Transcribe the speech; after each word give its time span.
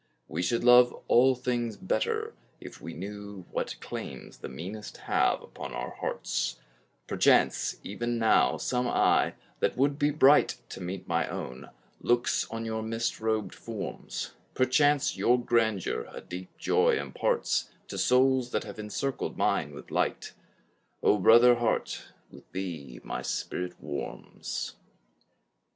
We 0.27 0.41
should 0.41 0.63
love 0.63 0.91
all 1.07 1.35
things 1.35 1.77
better, 1.77 2.33
if 2.59 2.81
we 2.81 2.95
knew 2.95 3.45
What 3.51 3.75
claims 3.81 4.39
the 4.39 4.49
meanest 4.49 4.97
have 5.05 5.43
upon 5.43 5.73
our 5.75 5.91
hearts: 5.91 6.55
Perchance 7.05 7.75
even 7.83 8.17
now 8.17 8.57
some 8.57 8.87
eye, 8.87 9.35
that 9.59 9.77
would 9.77 9.99
be 9.99 10.09
bright 10.09 10.57
To 10.69 10.81
meet 10.81 11.07
my 11.07 11.27
own, 11.27 11.69
looks 11.99 12.49
on 12.49 12.65
your 12.65 12.81
mist 12.81 13.19
robed 13.19 13.53
forms; 13.53 14.31
Perchance 14.55 15.17
your 15.17 15.39
grandeur 15.39 16.07
a 16.11 16.19
deep 16.19 16.57
joy 16.57 16.97
imparts 16.97 17.69
To 17.89 17.99
souls 17.99 18.49
that 18.49 18.63
have 18.63 18.79
encircled 18.79 19.37
mine 19.37 19.71
with 19.71 19.91
light 19.91 20.33
O 21.03 21.19
brother 21.19 21.57
heart, 21.57 22.07
with 22.31 22.51
thee 22.53 22.99
my 23.03 23.21
spirit 23.21 23.79
warms! 23.79 24.73